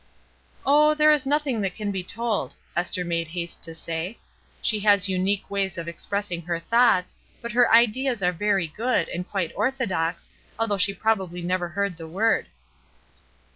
"Oh, 0.65 0.95
there 0.95 1.11
is 1.11 1.27
nothing 1.27 1.61
that 1.61 1.75
can 1.75 1.91
be 1.91 2.03
told," 2.03 2.55
Esther 2.75 3.05
made 3.05 3.27
haste 3.27 3.61
to 3.61 3.75
say. 3.75 4.17
"She 4.59 4.79
has 4.79 5.07
unique 5.07 5.47
ways 5.47 5.77
of 5.77 5.87
expressing 5.87 6.41
her 6.41 6.59
thoughts, 6.59 7.17
but 7.39 7.51
her 7.51 7.71
ideas 7.71 8.23
are 8.23 8.31
very 8.31 8.65
good, 8.65 9.09
and 9.09 9.29
quite 9.29 9.51
orthodox, 9.55 10.27
although 10.57 10.79
she 10.79 10.95
probably 10.95 11.43
never 11.43 11.67
heard 11.69 11.97
the 11.97 12.07
word." 12.07 12.47